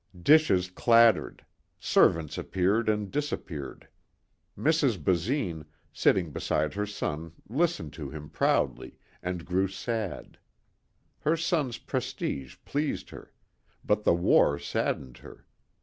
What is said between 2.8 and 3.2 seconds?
and